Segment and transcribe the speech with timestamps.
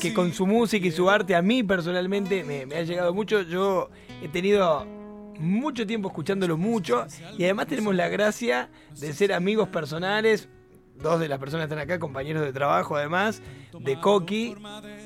[0.00, 3.42] que con su música y su arte a mí personalmente me, me ha llegado mucho.
[3.42, 3.90] Yo
[4.22, 4.86] he tenido
[5.38, 10.48] mucho tiempo escuchándolo mucho y además tenemos la gracia de ser amigos personales.
[10.96, 13.40] Dos de las personas están acá, compañeros de trabajo además,
[13.78, 14.56] de Coqui,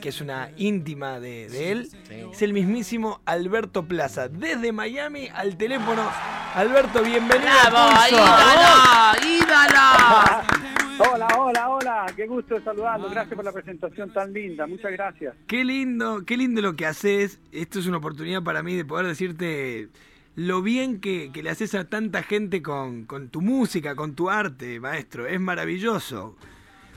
[0.01, 1.91] que es una íntima de, de él.
[2.33, 6.11] Es el mismísimo Alberto Plaza, desde Miami al teléfono.
[6.55, 7.51] Alberto, bienvenido.
[7.71, 7.91] ¡Bravo!
[8.09, 9.19] ¡Ídalo!
[9.23, 10.62] ¡Ídalo!
[11.11, 13.09] Hola, hola, hola, qué gusto de saludarlo.
[13.11, 15.35] Gracias por la presentación tan linda, muchas gracias.
[15.47, 17.41] Qué lindo, qué lindo lo que haces.
[17.51, 19.89] Esto es una oportunidad para mí de poder decirte
[20.37, 24.31] lo bien que, que le haces a tanta gente con, con tu música, con tu
[24.31, 25.27] arte, maestro.
[25.27, 26.37] Es maravilloso.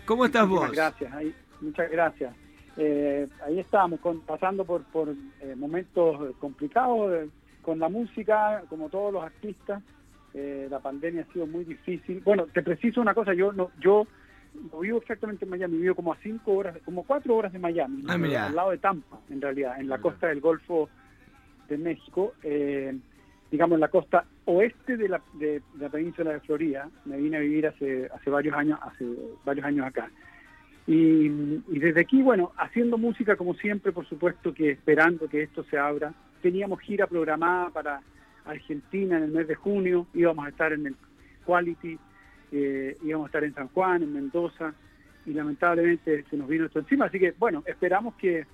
[0.06, 0.76] ¿Cómo estás Muchísimas vos?
[0.78, 2.36] gracias, ahí- muchas gracias.
[2.78, 7.30] Eh, ahí estamos, con- pasando por, por eh, momentos complicados eh,
[7.62, 9.82] con la música, como todos los artistas.
[10.38, 12.22] Eh, la pandemia ha sido muy difícil.
[12.26, 14.06] Bueno, te preciso una cosa, yo no, yo
[14.72, 18.04] no vivo exactamente en Miami, vivo como a cinco horas, como cuatro horas de Miami,
[18.08, 18.48] Ah, mirá.
[18.48, 20.90] al lado de Tampa, en realidad, en la costa del Golfo
[21.70, 22.94] de México, eh,
[23.50, 26.90] digamos en la costa oeste de la, de, de la península de Florida.
[27.06, 29.06] Me vine a vivir hace, hace varios años, hace
[29.46, 30.10] varios años acá.
[30.88, 35.64] Y, y desde aquí, bueno, haciendo música como siempre, por supuesto que esperando que esto
[35.64, 36.14] se abra.
[36.42, 38.02] Teníamos gira programada para
[38.46, 40.96] Argentina en el mes de junio, íbamos a estar en el
[41.46, 41.98] Quality,
[42.52, 44.74] eh, íbamos a estar en San Juan, en Mendoza,
[45.26, 47.06] y lamentablemente se nos vino esto encima.
[47.06, 48.46] Así que, bueno, esperamos que,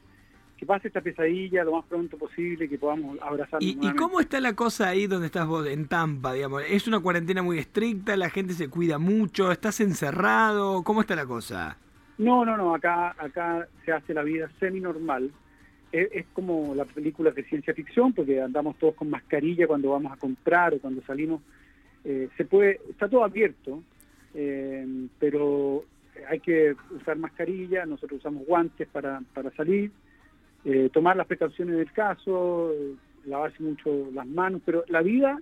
[0.57, 4.39] que pase esta pesadilla lo más pronto posible, que podamos abrazarnos ¿Y, y cómo está
[4.39, 6.63] la cosa ahí donde estás vos, en Tampa, digamos?
[6.67, 8.15] ¿Es una cuarentena muy estricta?
[8.15, 9.51] ¿La gente se cuida mucho?
[9.51, 10.83] ¿Estás encerrado?
[10.83, 11.77] ¿Cómo está la cosa?
[12.17, 15.31] No, no, no, acá, acá se hace la vida semi-normal.
[15.91, 20.11] Es, es como las películas de ciencia ficción, porque andamos todos con mascarilla cuando vamos
[20.13, 21.41] a comprar o cuando salimos.
[22.03, 23.83] Eh, se puede, está todo abierto,
[24.33, 25.83] eh, pero
[26.29, 29.91] hay que usar mascarilla, nosotros usamos guantes para, para salir,
[30.65, 32.93] eh, tomar las precauciones del caso, eh,
[33.25, 35.39] lavarse mucho las manos, pero la vida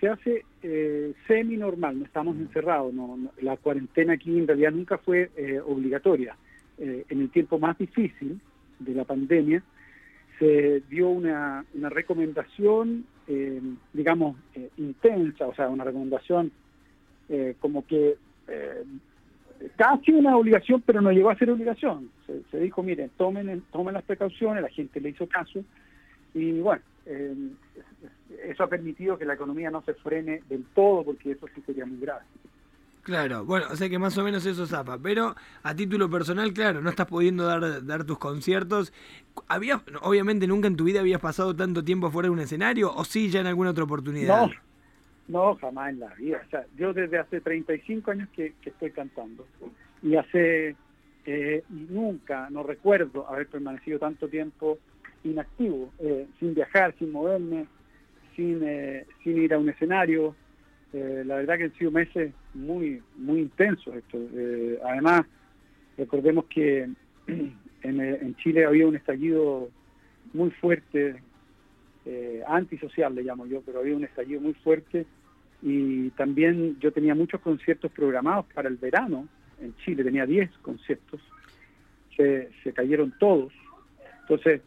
[0.00, 2.92] se hace eh, semi-normal, no estamos encerrados.
[2.92, 6.36] No, no- la cuarentena aquí en realidad nunca fue eh, obligatoria.
[6.78, 8.40] Eh, en el tiempo más difícil
[8.84, 9.62] de la pandemia
[10.38, 13.60] se dio una, una recomendación, eh,
[13.92, 16.50] digamos, eh, intensa, o sea, una recomendación
[17.28, 18.16] eh, como que
[19.76, 22.10] casi una obligación, pero no llegó a ser obligación.
[22.26, 25.64] Se, se dijo, miren, tomen, tomen las precauciones, la gente le hizo caso,
[26.34, 26.82] y bueno,
[28.44, 31.86] eso ha permitido que la economía no se frene del todo, porque eso sí sería
[31.86, 32.24] muy grave.
[33.02, 34.98] Claro, bueno, o sea que más o menos eso zapa.
[34.98, 38.92] Pero a título personal, claro, no estás pudiendo dar, tus conciertos.
[39.48, 43.04] ¿Habías, obviamente nunca en tu vida habías pasado tanto tiempo fuera de un escenario o
[43.04, 44.46] sí ya en alguna otra oportunidad?
[44.46, 44.52] No,
[45.28, 46.42] no, jamás en la vida.
[46.46, 49.46] O sea, yo desde hace 35 años que, que estoy cantando
[50.02, 50.76] y hace
[51.24, 54.78] eh, nunca, no recuerdo haber permanecido tanto tiempo
[55.24, 57.66] inactivo, eh, sin viajar, sin moverme,
[58.34, 60.34] sin, eh, sin ir a un escenario.
[60.92, 64.18] Eh, la verdad que han sido meses muy, muy intensos esto.
[64.34, 65.22] Eh, además,
[65.96, 66.88] recordemos que
[67.26, 69.70] en, eh, en Chile había un estallido
[70.32, 71.20] muy fuerte
[72.04, 75.06] eh, antisocial le llamo yo, pero había un estallido muy fuerte
[75.62, 79.28] y también yo tenía muchos conciertos programados para el verano
[79.60, 81.20] en Chile, tenía 10 conciertos,
[82.16, 83.52] se, se cayeron todos,
[84.22, 84.62] entonces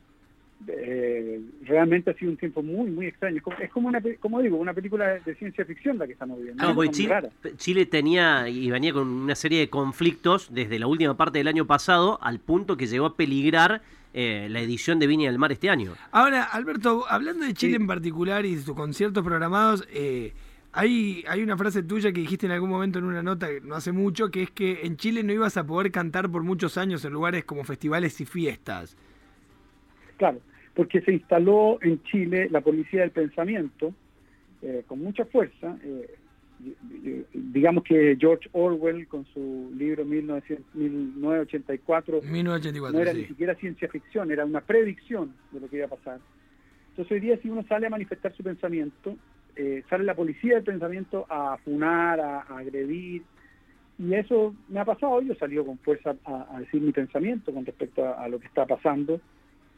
[0.68, 4.42] eh, realmente ha sido un tiempo muy, muy extraño, es como, es como una, como
[4.42, 7.30] digo, una película de, ciencia ficción la que estamos viviendo, No, porque Muy Chile, rara.
[7.58, 11.66] Chile tenía y venía con una serie de conflictos desde la última parte del año
[11.66, 13.82] pasado al punto que llegó a peligrar
[14.14, 15.94] eh, la edición de Viña del Mar este año.
[16.12, 17.82] Ahora, Alberto, hablando de Chile Sí.
[17.82, 20.34] en particular y de tus conciertos programados, eh,
[20.72, 23.92] hay, hay una frase tuya que dijiste en algún momento en una nota no hace
[23.92, 27.14] mucho, que es que en Chile no ibas a poder cantar por muchos años en
[27.14, 28.96] lugares como festivales y fiestas.
[30.18, 30.40] Claro,
[30.74, 33.94] porque se instaló en Chile la policía del pensamiento
[34.62, 35.78] eh, con mucha fuerza.
[35.84, 36.16] eh,
[37.34, 43.22] digamos que George Orwell, con su libro 1900 1984, 1984, no era sí.
[43.22, 46.20] ni siquiera ciencia ficción, era una predicción de lo que iba a pasar.
[46.92, 49.18] Entonces hoy día si uno sale a manifestar su pensamiento,
[49.58, 53.24] eh, sale la policía del pensamiento a funar, a, a agredir,
[53.98, 57.54] y eso me ha pasado, yo he salido con fuerza a, a decir mi pensamiento
[57.54, 59.20] con respecto a, a lo que está pasando.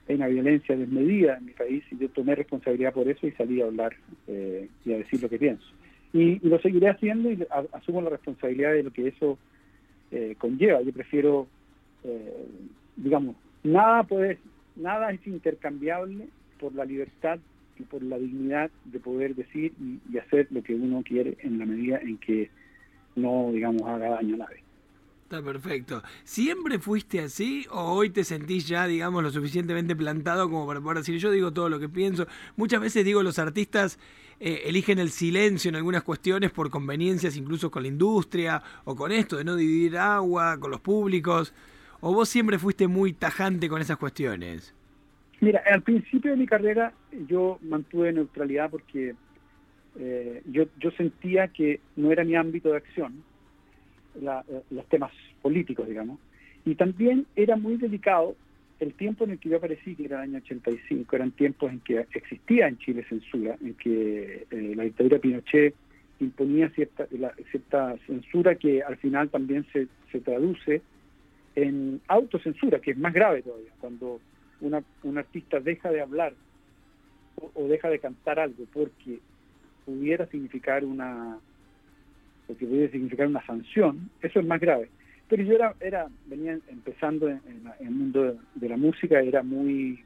[0.07, 3.61] Hay una violencia desmedida en mi país y yo tomé responsabilidad por eso y salí
[3.61, 3.95] a hablar
[4.27, 5.65] eh, y a decir lo que pienso.
[6.13, 9.37] Y, lo seguiré haciendo y a- asumo la responsabilidad de lo que eso
[10.11, 10.81] eh, conlleva.
[10.81, 11.47] Yo prefiero,
[12.03, 12.47] eh,
[12.95, 14.39] digamos, nada puede,
[14.75, 16.27] nada es intercambiable
[16.59, 17.39] por la libertad
[17.77, 21.59] y por la dignidad de poder decir y, y hacer lo que uno quiere en
[21.59, 22.49] la medida en que
[23.15, 24.66] no, digamos, haga daño a nadie.
[25.27, 26.03] Está perfecto.
[26.23, 30.99] ¿Siempre fuiste así o hoy te sentís ya, digamos, lo suficientemente plantado como para poder
[30.99, 32.27] decir, yo digo todo lo que pienso?
[32.55, 33.99] Muchas veces digo, los artistas
[34.39, 39.11] eh, eligen el silencio en algunas cuestiones por conveniencias incluso con la industria o con
[39.11, 41.53] esto de no dividir agua con los públicos.
[41.99, 44.73] ¿O vos siempre fuiste muy tajante con esas cuestiones?
[45.41, 46.93] Mira, al principio de mi carrera
[47.27, 49.13] yo mantuve neutralidad porque
[49.99, 53.25] eh, yo, yo sentía que no era mi ámbito de acción
[54.21, 55.11] eh, los temas
[55.41, 56.19] políticos, digamos.
[56.65, 58.35] Y también era muy delicado
[58.79, 61.79] el tiempo en el que yo aparecí, que era el año 85, eran tiempos en
[61.79, 65.73] que existía en Chile censura, en que eh, la dictadura Pinochet
[66.19, 67.07] imponía cierta,
[67.51, 70.81] cierta censura que al final también se, se traduce
[71.55, 74.19] en autocensura, que es más grave todavía, cuando
[74.61, 76.33] una, un artista deja de hablar
[77.53, 79.19] o deja de cantar algo porque
[79.85, 81.39] pudiera significar una,
[82.47, 84.89] lo que puede significar una sanción, eso es más grave.
[85.29, 87.41] Pero yo era, era venía empezando en,
[87.79, 90.03] el mundo de, la música, era muy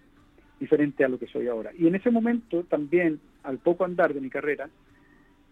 [0.59, 1.71] diferente a lo que soy ahora.
[1.77, 4.69] Y en ese momento también, al poco andar de mi carrera,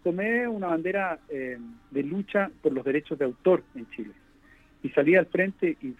[0.02, 1.58] tomé una bandera eh,
[1.90, 4.12] de lucha por los derechos de autor en Chile.
[4.82, 5.94] Y salí al frente y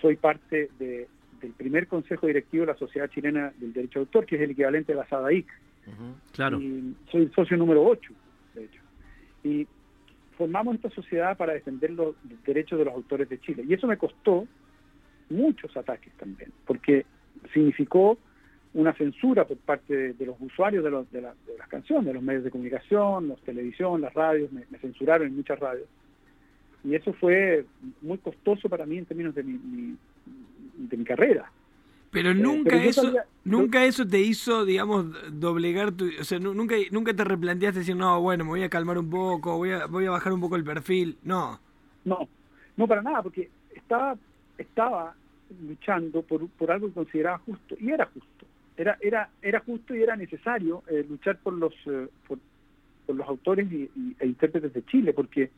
[0.00, 1.08] soy parte de,
[1.40, 4.52] del primer consejo directivo de la Sociedad Chilena del Derecho de Autor, que es el
[4.52, 5.46] equivalente a la SADAIC.
[6.32, 6.60] claro.
[6.60, 8.12] Y soy socio número 8,
[8.54, 8.80] de hecho.
[9.42, 9.66] Y
[10.40, 12.16] formamos esta sociedad para defender los
[12.46, 13.62] derechos de los autores de Chile.
[13.68, 14.46] Y eso me costó
[15.28, 17.04] muchos ataques también, porque
[17.52, 18.16] significó
[18.72, 22.50] una censura por parte de, los usuarios de, de, las canciones, de los medios de
[22.50, 25.88] comunicación, la televisión, las radios, me, censuraron en muchas radios.
[26.84, 27.66] Y eso fue
[28.00, 29.94] muy costoso para mí en términos de mi
[30.88, 31.52] de mi carrera.
[32.10, 33.12] Pero eh, nunca eso,
[33.44, 38.20] nunca eso te hizo, digamos, doblegar tu, o sea, nunca, nunca te replanteaste decir, no,
[38.20, 40.64] bueno, me voy a calmar un poco, voy a, voy a bajar un poco el
[40.64, 41.60] perfil, no.
[42.04, 42.28] No,
[42.76, 44.16] no para nada, porque estaba,
[44.58, 45.14] estaba
[45.64, 48.46] luchando por, por algo que consideraba justo, y era justo,
[48.76, 52.38] era, era, era justo y era necesario eh, luchar por los, eh, por,
[53.06, 55.50] los autores y, e intérpretes de Chile, porque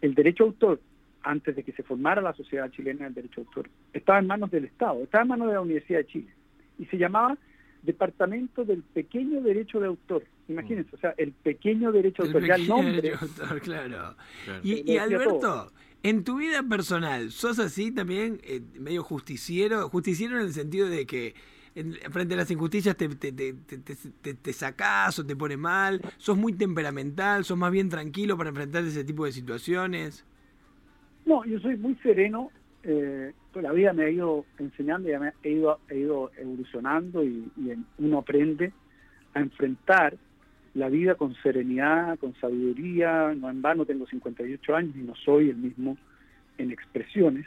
[0.00, 0.80] el derecho a autor
[1.26, 4.50] antes de que se formara la Sociedad Chilena del Derecho de Autor, estaba en manos
[4.50, 6.28] del Estado, estaba en manos de la Universidad de Chile
[6.78, 7.36] y se llamaba
[7.82, 10.24] Departamento del Pequeño Derecho de Autor.
[10.48, 13.12] Imagínense, o sea, el pequeño derecho de autor, ya el nombre.
[13.20, 14.16] Autor, claro.
[14.62, 15.72] Y, Alberto,
[16.04, 19.88] en tu vida personal, ¿sos así también eh, medio justiciero?
[19.88, 21.34] Justiciero en el sentido de que
[22.10, 26.52] frente a las injusticias te, te, te, te, sacás o te pone mal, sos muy
[26.54, 30.24] temperamental, sos más bien tranquilo para enfrentar ese tipo de situaciones.
[31.26, 32.50] No, yo soy muy sereno.
[32.84, 37.50] Eh, la vida me ha ido enseñando, y me he ido, he ido evolucionando y,
[37.98, 38.72] uno aprende
[39.34, 40.16] a enfrentar
[40.74, 43.34] la vida con serenidad, con sabiduría.
[43.34, 45.98] No en vano tengo 58 años y no soy el mismo
[46.58, 47.46] en expresiones.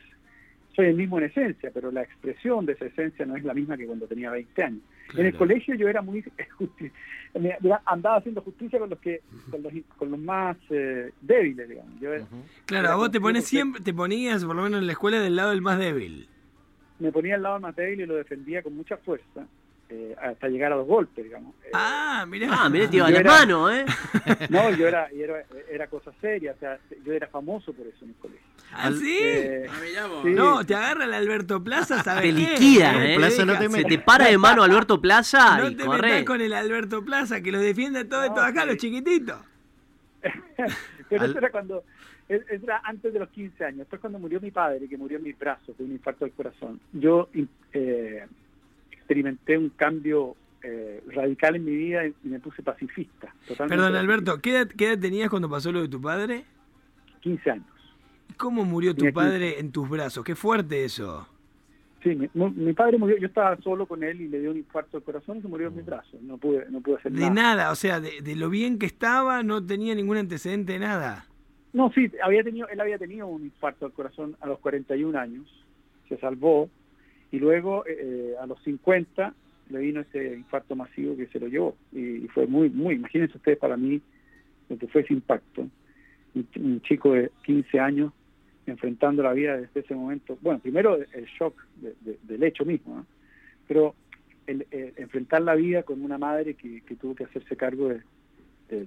[0.76, 3.76] Soy el mismo en esencia, pero la expresión de esa esencia no es la misma
[3.76, 4.82] que cuando tenía 20 años.
[5.18, 6.24] En el colegio yo era muy
[7.86, 9.22] andaba haciendo justicia con los que
[9.98, 11.94] con los, más eh, débiles, digamos.
[12.66, 15.50] claro, vos te pones siempre te ponías por lo menos en la escuela del lado
[15.50, 16.28] del más débil.
[17.00, 19.48] Me ponía al lado del más débil y lo defendía con mucha fuerza.
[19.92, 21.56] Eh, hasta llegar a los golpes, digamos.
[21.66, 22.48] Eh, ah, mira.
[22.52, 23.86] Ah, mira, te la mano, ¿eh?
[24.50, 28.10] No, yo era, era, era cosa seria, o sea, yo era famoso por eso en
[28.10, 28.46] el colegio.
[28.72, 29.18] ¿Ah, sí?
[29.20, 33.16] Eh, ah, no, te agarra el Alberto Plaza, ¿sabes Te liquida, ¿eh?
[33.16, 36.24] Plaza no te Se te para de mano Alberto Plaza no y te corre.
[36.24, 39.40] con el Alberto Plaza, que lo defiende todo esto acá, los chiquititos.
[41.10, 41.84] Pero eso era cuando
[42.28, 43.80] era antes de los 15 años.
[43.80, 46.80] Después cuando murió mi padre, que murió en mis brazos de un infarto del corazón,
[46.94, 47.28] yo
[47.74, 48.28] eh,
[49.10, 53.34] experimenté un cambio eh, radical en mi vida y me puse pacifista.
[53.48, 56.46] Perdón, Alberto, ¿qué edad, tenías cuando pasó lo de tu padre?
[57.22, 57.66] 15 años.
[58.38, 60.24] ¿Cómo murió tu padre en tus brazos?
[60.24, 61.28] Qué fuerte eso.
[62.04, 65.04] Sí, mi, padre murió, yo estaba solo con él y le dio un infarto del
[65.04, 66.22] corazón y se murió en mis brazos.
[66.22, 67.26] No pude, no pude hacer nada.
[67.26, 70.80] De nada, o sea, de, de, lo bien que estaba, no tenía ningún antecedente de
[70.80, 71.26] nada.
[71.74, 75.48] No, sí, había tenido, él había tenido un infarto del corazón a los 41 años,
[76.08, 76.70] se salvó,
[77.32, 79.34] y luego, eh, eh, a los 50,
[79.70, 81.76] le vino ese infarto masivo que se lo llevó.
[81.92, 84.02] Y, fue muy, muy, imagínense ustedes para mí
[84.68, 85.68] lo que fue ese impacto.
[86.56, 88.14] Un, chico de 15 años
[88.66, 90.38] enfrentando la vida desde ese momento.
[90.42, 91.56] Bueno, primero el shock
[92.24, 93.06] del hecho mismo,
[93.68, 93.96] pero
[94.46, 98.02] el, enfrentar la vida con una madre que, tuvo que hacerse cargo de,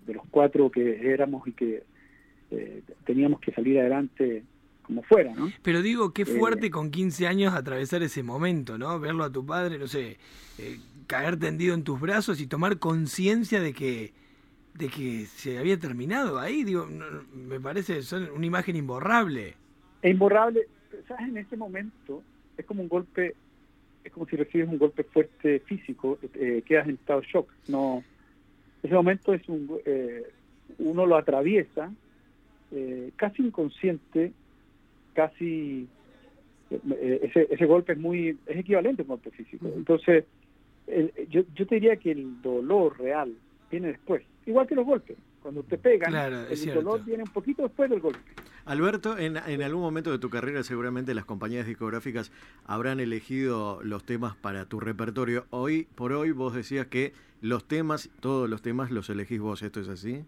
[0.07, 1.83] los cuatro que éramos y que
[2.53, 4.45] eh, teníamos que salir adelante
[4.93, 5.51] como fuera, ¿no?
[5.63, 8.99] Pero digo, qué eh, fuerte con 15 años atravesar ese momento, ¿no?
[9.01, 10.19] Verlo a tu padre, no sé,
[10.59, 14.13] eh, caer tendido en tus brazos y tomar conciencia de que
[14.75, 16.89] de que se había terminado ahí, digo,
[17.35, 19.55] me parece son una imagen imborrable.
[20.01, 20.67] Es imborrable,
[21.07, 21.29] ¿sabes?
[21.29, 22.23] En ese momento
[22.57, 23.35] es como un golpe,
[24.03, 27.51] es como si recibes un golpe fuerte físico, eh, quedas en estado de shock.
[27.69, 28.03] No,
[28.83, 30.23] ese momento es un, eh,
[30.79, 31.93] uno lo atraviesa
[32.75, 34.33] eh, casi inconsciente,
[35.13, 35.89] casi
[36.71, 39.71] eh, ese, ese golpe es muy es equivalente a un golpe físico.
[39.75, 40.25] Entonces,
[41.29, 43.33] yo, yo te diría que el dolor real
[43.71, 45.17] viene después, igual que los golpes.
[45.43, 48.21] Cuando te pegan, el dolor viene un poquito después del golpe.
[48.65, 52.31] Alberto, en, en, algún momento de tu carrera seguramente las compañías discográficas
[52.65, 55.47] habrán elegido los temas para tu repertorio.
[55.51, 59.81] Hoy por hoy vos decías que los temas, todos los temas los elegís vos, ¿esto
[59.81, 60.25] es así?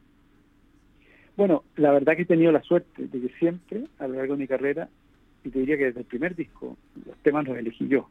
[1.36, 4.40] Bueno, la verdad que he tenido la suerte de que siempre, a lo largo de
[4.40, 4.88] mi carrera,
[5.42, 6.76] y te diría que desde el primer disco,
[7.06, 8.08] los temas los elegí yo.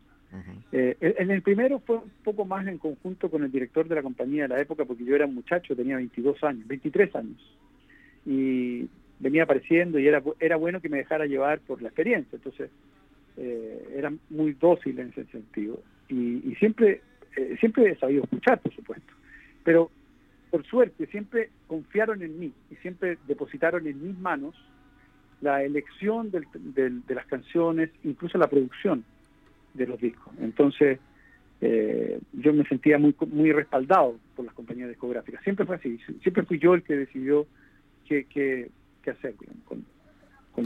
[0.71, 4.01] Eh, en el primero fue un poco más en conjunto con el director de la
[4.01, 7.57] compañía de la época, porque yo era un muchacho, tenía 22 años, 23 años,
[8.25, 8.87] y
[9.19, 12.71] venía apareciendo y era, era bueno que me dejara llevar por la experiencia, entonces
[13.37, 17.01] eh, era muy dócil en ese sentido, y, siempre,
[17.37, 19.13] eh, siempre he sabido escuchar, por supuesto,
[19.63, 19.91] pero
[20.53, 24.53] por suerte siempre confiaron en mí y siempre depositaron en mis manos
[25.41, 29.03] la elección de las canciones, incluso la producción
[29.73, 30.31] de los discos.
[30.39, 30.99] Entonces,
[31.59, 35.43] eh, yo me sentía muy muy respaldado por las compañías discográficas.
[35.43, 37.47] Siempre fue así, siempre fui yo el que decidió
[38.07, 38.69] qué, qué,
[39.09, 39.33] hacer
[39.65, 39.83] con,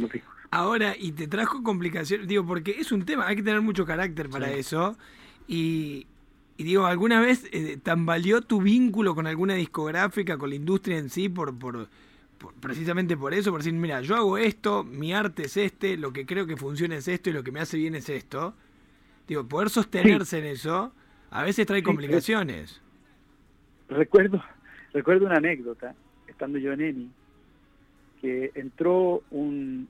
[0.01, 0.35] los discos.
[0.51, 4.27] Ahora, y te trajo complicaciones, digo, porque es un tema, hay que tener mucho carácter
[4.27, 4.97] para eso.
[5.47, 6.07] Y,
[6.63, 11.29] digo, ¿alguna vez eh, tambaleó tu vínculo con alguna discográfica, con la industria en sí,
[11.29, 11.87] por, por,
[12.59, 13.51] precisamente por eso?
[13.51, 16.95] Por decir, mira, yo hago esto, mi arte es este, lo que creo que funciona
[16.95, 18.55] es esto y lo que me hace bien es esto.
[19.27, 20.93] Digo, poder sostenerse en eso
[21.29, 22.81] a veces trae complicaciones.
[23.89, 24.43] recuerdo,
[24.93, 25.93] recuerdo una anécdota,
[26.27, 27.11] estando yo en ENI,
[28.21, 29.87] que entró un,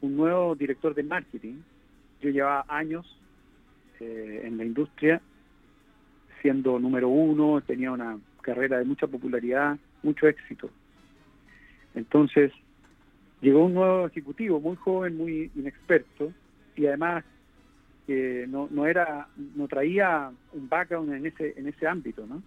[0.00, 1.56] un nuevo director de marketing.
[2.22, 3.18] Yo llevaba años
[3.98, 5.20] eh, en la industria
[6.40, 10.70] siendo número uno, tenía una carrera de mucha popularidad, mucho éxito.
[11.94, 12.52] Entonces,
[13.40, 16.32] llegó un nuevo ejecutivo, muy joven, muy inexperto,
[16.76, 17.24] y además
[18.06, 22.42] que no, no era no traía un background en ese en ese ámbito no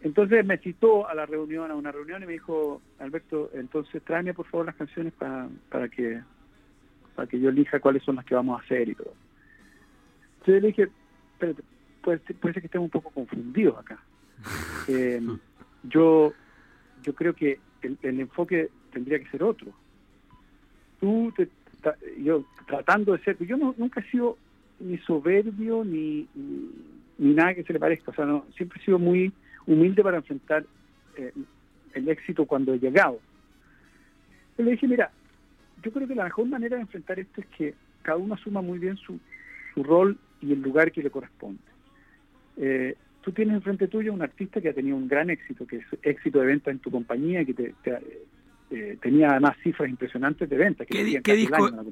[0.00, 4.32] entonces me citó a la reunión a una reunión y me dijo Alberto entonces tráeme
[4.32, 6.20] por favor las canciones para, para que
[7.14, 9.12] para que yo elija cuáles son las que vamos a hacer y todo
[10.38, 10.88] entonces le dije
[11.38, 11.54] pero
[12.02, 14.02] puede, ser que estemos un poco confundidos acá
[14.88, 15.20] eh,
[15.84, 16.32] yo
[17.02, 19.72] yo creo que el, el enfoque tendría que ser otro
[21.00, 21.48] tú te,
[22.22, 24.38] yo tratando de ser, yo no, nunca he sido
[24.80, 26.28] ni soberbio ni,
[27.18, 29.32] ni, nada que se le parezca, o sea, no, siempre he sido muy
[29.66, 30.64] humilde para enfrentar
[31.16, 31.32] eh,
[31.94, 33.20] el éxito cuando he llegado.
[34.58, 35.10] le dije, mira,
[35.82, 38.78] yo creo que la mejor manera de enfrentar esto es que cada uno asuma muy
[38.78, 39.18] bien su,
[39.74, 41.60] su rol y el lugar que le corresponde.
[42.56, 45.86] Eh, tú tienes enfrente tuyo un artista que ha tenido un gran éxito, que es
[46.02, 47.74] éxito de venta en tu compañía, que te,
[48.70, 50.84] eh, tenía además cifras impresionantes de venta.
[50.84, 51.22] ¿Qué, disco,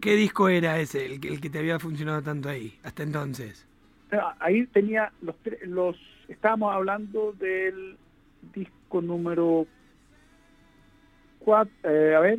[0.01, 3.67] ¿Qué, disco, era ese, el, que te había funcionado tanto ahí, hasta entonces?
[4.41, 5.37] Ahí tenía los,
[5.67, 5.97] los
[6.29, 7.97] estábamos hablando del
[8.55, 9.67] disco número
[11.39, 12.39] cuatro, eh, a ver,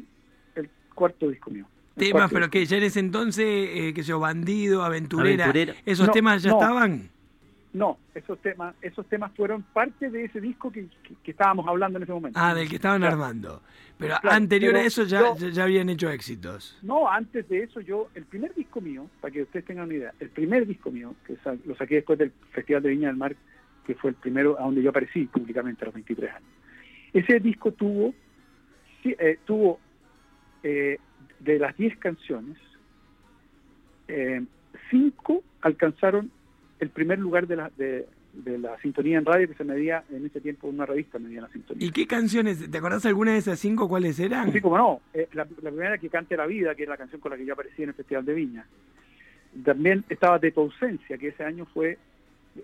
[0.56, 1.66] el cuarto disco mío.
[1.96, 5.52] Temas, pero que ya en ese entonces, eh, que yo, Bandido, Aventurera,
[5.86, 7.10] ¿esos temas ya estaban?
[7.74, 10.88] No, esos temas, esos temas fueron parte de ese disco que,
[11.24, 12.38] estábamos hablando en ese momento.
[12.42, 13.62] Ah, del que estaban armando.
[13.98, 16.78] Pero anterior a eso ya, ya, habían hecho éxitos.
[16.82, 20.14] No, antes de eso yo, el primer disco mío, para que ustedes tengan una idea,
[20.20, 23.36] el primer disco mío, que lo saqué después del Festival de Viña del Mar,
[23.86, 26.50] que fue el primero a donde yo aparecí públicamente a los 23 años.
[27.14, 28.14] Ese disco tuvo,
[29.04, 29.80] eh, tuvo
[30.64, 30.98] eh,
[31.40, 32.58] de las 10 canciones,
[34.08, 34.44] eh,
[34.90, 36.32] cinco alcanzaron
[36.82, 38.08] el primer lugar de la, de,
[38.58, 41.88] la sintonía en radio que se medía en ese tiempo una revista medía la sintonía.
[41.88, 42.70] ¿Y qué canciones?
[42.70, 44.52] ¿Te acordás alguna de esas cinco cuáles eran?
[44.52, 45.02] Sí, como no.
[45.14, 47.54] Eh, la, primera que cante la vida, que es la canción con la que yo
[47.54, 48.66] aparecí en el Festival de Viña.
[49.64, 52.00] También estaba De tu ausencia, que ese año fue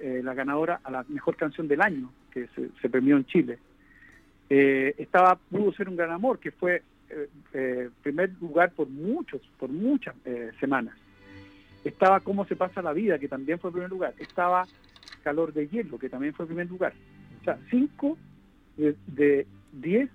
[0.01, 2.47] eh, la ganadora a la mejor canción del año, que
[2.81, 3.59] se, premió en Chile.
[4.49, 6.81] Eh, estaba Pudo ser un gran amor, que fue
[8.01, 10.13] primer lugar por muchos, por muchas
[10.59, 10.93] semanas.
[11.87, 14.13] Estaba Cómo se pasa la vida, que también fue el primer lugar.
[14.19, 14.65] Estaba
[15.23, 16.93] Calor de hielo, que también fue el primer lugar.
[17.41, 18.17] O sea, cinco
[18.77, 20.09] de, diez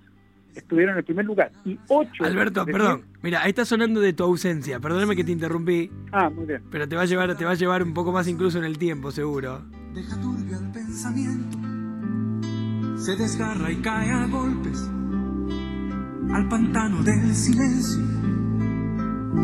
[0.55, 2.25] estuvieron en el primer lugar y ocho.
[2.25, 4.81] Alberto, perdón, mira, ahí está sonando de tu ausencia.
[4.81, 5.91] Perdóname que te interrumpí.
[6.13, 6.63] Ah, muy bien.
[6.71, 8.79] Pero te va a llevar, te va a llevar un poco más incluso en el
[8.79, 9.63] tiempo, seguro.
[9.93, 11.59] Deja turbio el pensamiento,
[12.99, 14.91] se desgarra y cae a golpes
[16.33, 18.32] al pantano del silencio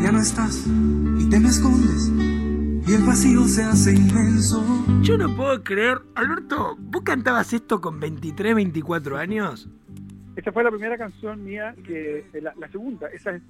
[0.01, 0.65] ya no estás
[1.17, 2.11] y te me escondes
[2.87, 4.63] y el vacío se hace inmenso.
[5.01, 9.69] Yo no puedo creer, Alberto, ¿vos cantabas esto con 23, 24 años?
[10.35, 13.41] Esa fue la primera canción mía, que eh, la, la segunda, esa es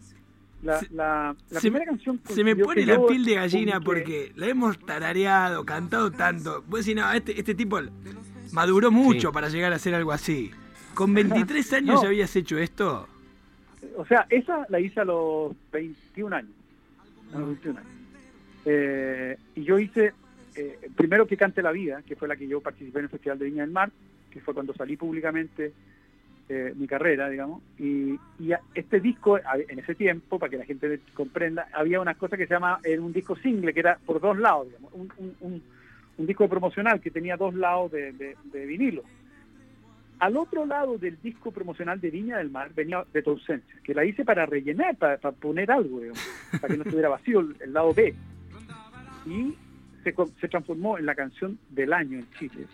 [0.62, 2.20] la, Se- la, la se, primera canción.
[2.28, 6.64] se me pone la piel de gallina porque la hemos tarareado, cantado tanto.
[6.68, 7.80] Vos decís, no, este, este tipo
[8.52, 9.34] maduró mucho Sí.
[9.34, 10.52] para llegar a hacer algo así.
[10.96, 12.02] ¿Con 23 años No.
[12.02, 13.08] ya habías hecho esto?
[13.96, 16.52] O sea, esa la hice a los 21 años.
[17.34, 17.92] A los 21 años.
[18.66, 20.14] Eh, y yo hice,
[20.56, 23.40] eh, primero que Cante la Vida, que fue la que yo participé en el Festival
[23.40, 23.92] de Viña del Mar,
[24.32, 25.72] que fue cuando salí públicamente
[26.50, 27.62] eh, mi carrera, digamos.
[27.78, 28.20] Y,
[28.74, 32.54] este disco, en ese tiempo, para que la gente comprenda, había una cosa que se
[32.54, 35.64] llama, era un disco single, que era por dos lados, digamos, un, un- un-
[36.18, 38.36] un disco promocional que tenía dos lados de
[38.68, 39.04] vinilo.
[40.20, 43.94] Al otro lado del disco promocional de Viña del Mar venía de tu ausencia, que
[43.94, 46.20] la hice para rellenar, para, para poner algo, digamos,
[46.60, 48.14] para que no estuviera vacío el, el lado B.
[49.26, 49.54] Y
[50.04, 52.66] se, se transformó en la canción del año en Chile.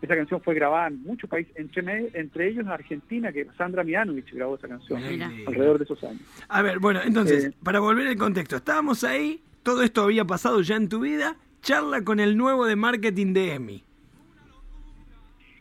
[0.00, 4.32] Esa canción fue grabada en muchos países, entre, entre ellos en Argentina, que Sandra Mianovich
[4.32, 5.28] grabó esa canción Mira.
[5.46, 6.22] alrededor de esos años.
[6.48, 7.52] A ver, bueno, entonces, Eh.
[7.64, 12.02] para volver al contexto, estábamos ahí, todo esto había pasado ya en tu vida, charla
[12.04, 13.84] con el nuevo de marketing de EMI.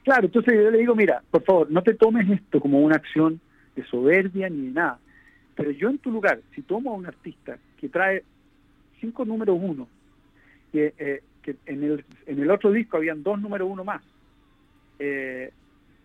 [0.08, 3.42] Claro, entonces yo le digo, mira, por favor, no te tomes esto como una acción
[3.76, 5.00] de soberbia ni de nada.
[5.54, 8.24] Pero yo en tu lugar, si tomo a un artista que trae
[9.02, 9.90] cinco números uno,
[10.72, 14.02] que, eh, que en, el, en el otro disco habían dos números uno más,
[14.98, 15.52] eh,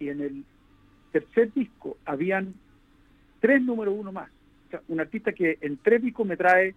[0.01, 0.45] y en el
[1.13, 2.55] tercer disco habían
[3.39, 4.29] tres números uno más.
[4.67, 6.75] O sea, un artista que en tres discos me trae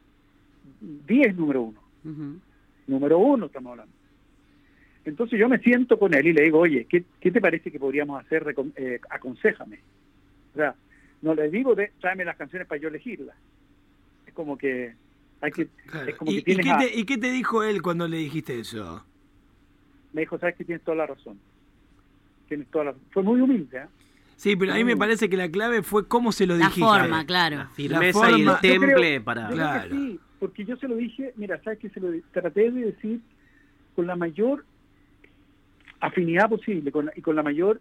[0.80, 2.40] diez números uno
[2.86, 3.95] número uno estamos hablando.
[5.06, 7.80] Entonces yo me siento con él y le digo, oye, ¿qué, qué te parece que
[7.80, 8.44] podríamos hacer?
[8.44, 9.80] Recom- eh, aconsejame.
[10.54, 10.74] O sea,
[11.22, 13.36] no le digo, de, tráeme las canciones para yo elegirlas.
[14.26, 14.96] Es como que
[15.42, 15.68] hay que...
[15.88, 16.10] Claro.
[16.10, 18.08] Es como ¿Y, que y tienes qué a- te, y qué te dijo él cuando
[18.08, 19.06] le dijiste eso?
[20.14, 21.40] Me dijo, sabes que tienes toda la razón.
[22.48, 23.06] Tienes toda la razón.
[23.12, 23.86] Fue muy humilde, ¿eh?
[24.38, 26.82] Sí, pero a mí me parece que la clave fue cómo se lo La dijiste.
[26.82, 27.58] forma, claro.
[27.58, 29.48] La firmeza La y el forma- temple creo- para...
[29.50, 29.96] Claro.
[29.96, 33.22] sí, porque yo se lo dije, mira, sabes que se lo traté de decir
[33.96, 34.66] con la mayor
[36.00, 37.80] afinidad posible con la- y con la mayor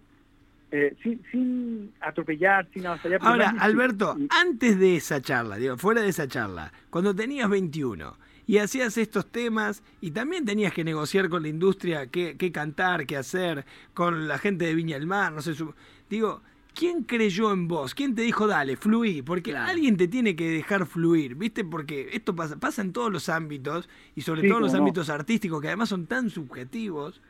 [0.71, 3.21] eh, sin, sin atropellar, sin avasallar.
[3.23, 8.59] Ahora, Alberto, antes de esa charla, digo, fuera de esa charla, cuando tenías 21 y
[8.59, 13.17] hacías estos temas y también tenías que negociar con la industria qué, qué cantar, qué
[13.17, 15.75] hacer, con la gente de Viña del Mar, no sé, su-
[16.11, 16.43] digo,
[16.75, 17.95] ¿quién creyó en vos?
[17.95, 19.23] ¿Quién te dijo, dale, fluí?
[19.23, 19.71] Porque Claro.
[19.71, 21.63] alguien te tiene que dejar fluir, ¿viste?
[21.65, 24.79] Porque esto pasa, pasa en todos los ámbitos y sobre Sí, todo en los no.
[24.81, 27.23] ámbitos artísticos que además son tan subjetivos,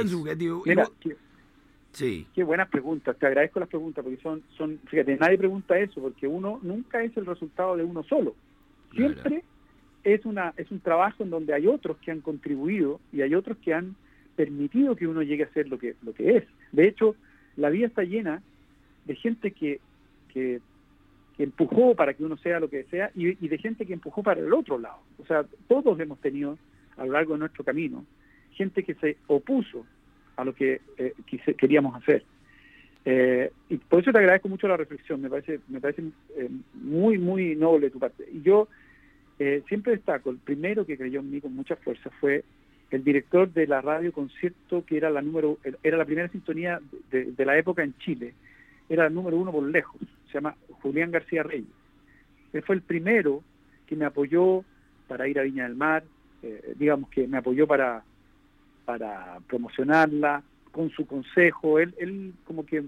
[0.00, 0.08] tan
[0.66, 1.16] Mira, vos- qué,
[1.92, 2.26] sí.
[2.34, 6.26] qué buenas preguntas, te agradezco las preguntas porque son, son, fíjate, nadie pregunta eso porque
[6.26, 8.34] uno nunca es el resultado de uno solo.
[8.92, 9.42] Siempre
[10.04, 13.56] es una es un trabajo en donde hay otros que han contribuido y hay otros
[13.58, 13.96] que han
[14.36, 16.44] permitido que uno llegue a ser lo que lo que es.
[16.72, 17.16] De hecho,
[17.56, 18.42] la vida está llena
[19.06, 19.80] de gente que,
[20.32, 20.60] que,
[21.36, 24.22] que empujó para que uno sea lo que sea y, y de gente que empujó
[24.22, 24.98] para el otro lado.
[25.18, 26.58] O sea, todos hemos tenido
[26.96, 28.04] a lo largo de nuestro camino
[28.54, 29.84] gente que se opuso
[30.36, 32.24] a lo que eh, quise- queríamos hacer.
[33.04, 36.02] Eh, y por eso te agradezco mucho la reflexión, me parece, me parece
[36.36, 38.24] eh, muy, muy noble tu parte.
[38.32, 38.68] Y yo
[39.68, 42.44] siempre destaco, el primero que creyó en mí con mucha fuerza fue
[42.92, 47.32] el director de la radio concierto, que era la número, era la primera sintonía de,
[47.32, 48.32] de la época en Chile,
[48.88, 51.66] era el número uno por lejos, se llama Julián García Reyes.
[52.52, 53.42] Él fue el primero
[53.86, 54.64] que me apoyó
[55.08, 56.04] para ir a Viña del Mar,
[56.76, 58.04] digamos que me apoyó para,
[58.84, 62.82] para promocionarla, con su consejo, él, él como que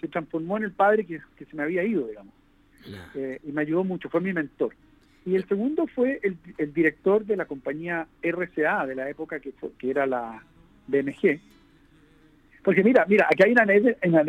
[0.00, 2.32] se transformó en el padre que, que se me había ido, digamos,
[3.14, 4.74] eh, y me ayudó mucho, fue mi mentor.
[5.24, 9.50] Y el segundo fue el, el director de la compañía RCA de la época que,
[9.52, 10.40] fue- que era la
[10.86, 11.40] BMG.
[12.62, 14.24] Porque mira, mira, aquí hay una,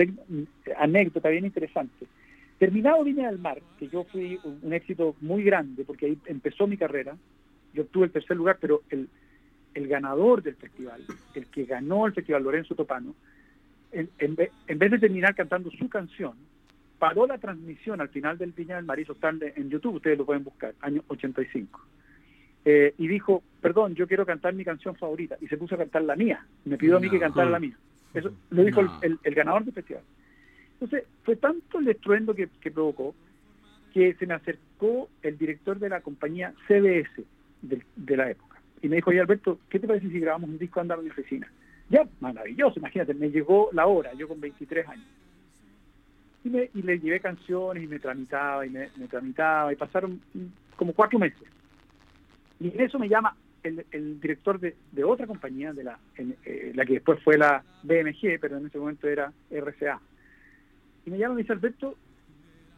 [0.77, 2.05] anécdota bien interesante.
[2.57, 6.65] Terminado Viña del Mar, que yo fui un, un éxito muy grande, porque ahí empezó
[6.65, 7.15] mi carrera,
[7.73, 9.07] yo obtuve el tercer lugar, pero el,
[9.77, 11.01] el ganador del festival,
[11.35, 13.13] el que ganó el festival, Lorenzo Topano,
[13.91, 16.33] en, en ve- en vez de terminar cantando su canción,
[16.99, 20.43] paró la transmisión al final del Viña del Mar, está en, YouTube, ustedes lo pueden
[20.43, 21.79] buscar, año 85.
[22.65, 26.01] Eh, y dijo, perdón, yo quiero cantar mi canción favorita, y se puso a cantar
[26.03, 27.77] la mía, me pidió a mí que cantara la mía.
[28.13, 28.99] Eso lo dijo el- No.
[29.03, 30.03] el, el ganador del festival.
[30.73, 33.13] Entonces, fue tanto el estruendo que, que provocó
[33.93, 37.23] que se me acercó el director de la compañía CBS
[37.61, 38.46] de, la época.
[38.81, 41.11] Y me dijo, oye Alberto, ¿qué te parece si grabamos un disco andando en mi
[41.11, 41.51] oficina?
[41.89, 45.05] Ya, maravilloso, imagínate, me llegó la hora, yo con 23 años.
[46.43, 50.19] Y, me- y le llevé canciones y me tramitaba y me, tramitaba y pasaron
[50.75, 51.47] como cuatro meses.
[52.59, 56.71] Y en eso me llama el, el director de, de, otra compañía, de la, eh,
[56.75, 59.99] la que después fue la BMG, pero en ese momento era RCA.
[61.05, 61.95] Y me llama y me dice, Alberto,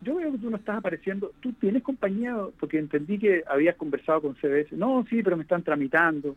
[0.01, 4.21] yo veo que tú no estás apareciendo, tú tienes compañía, porque entendí que habías conversado
[4.21, 4.75] con CBS.
[4.75, 6.35] No, sí, pero me están tramitando.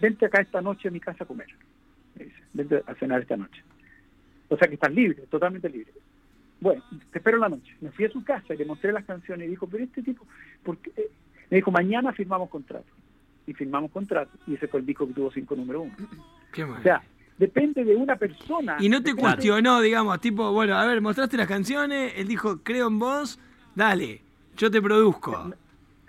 [0.00, 1.48] Vente acá esta noche a mi casa a comer.
[2.16, 3.62] Me dice, vente a cenar esta noche.
[4.48, 5.92] O sea que estás libre, totalmente libre.
[6.60, 7.74] Bueno, te espero en la noche.
[7.80, 10.26] Me fui a su casa y le mostré las canciones y dijo, pero este tipo,
[10.62, 10.92] ¿por qué?
[11.50, 12.90] me dijo, mañana firmamos contrato.
[13.46, 14.36] Y firmamos contrato.
[14.46, 15.94] Y ese fue el disco que tuvo cinco número uno.
[16.52, 16.64] Qué.
[16.64, 17.02] O sea,
[17.38, 18.76] depende de una persona.
[18.80, 22.88] Y no te cuestionó, digamos, tipo, bueno, a ver, mostraste las canciones, él dijo, creo
[22.88, 23.38] en vos,
[23.74, 24.20] dale,
[24.56, 25.52] yo te produzco.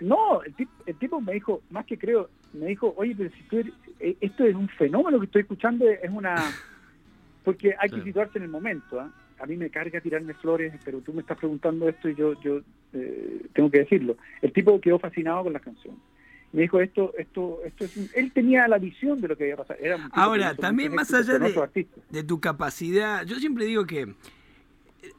[0.00, 3.42] No, el tipo, el tipo me dijo, más que creo, me dijo, oye, pero si
[3.44, 6.34] tú eres- eh, esto es un fenómeno que estoy escuchando, es una...
[7.44, 8.98] Porque hay que situarse en el momento.
[9.00, 9.08] ¿ah?
[9.38, 12.60] A mí me carga tirarme flores, pero tú me estás preguntando esto y yo, yo
[12.92, 14.16] eh, tengo que decirlo.
[14.42, 16.00] El tipo quedó fascinado con las canciones.
[16.52, 19.56] Me dijo, esto, esto, esto es un- Él tenía la visión de lo que había
[19.56, 19.78] pasado.
[19.82, 24.14] Era un Ahora, también más allá de, de tu capacidad, yo siempre digo que eh,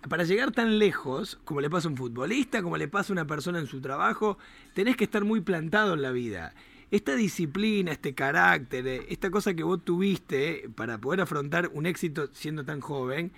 [0.09, 3.27] para llegar tan lejos, como le pasa a un futbolista, como le pasa a una
[3.27, 4.37] persona en su trabajo,
[4.73, 6.53] tenés que estar muy plantado en la vida.
[6.89, 11.85] Esta disciplina, este carácter, eh, esta cosa que vos tuviste eh, para poder afrontar un
[11.85, 13.31] éxito siendo tan joven,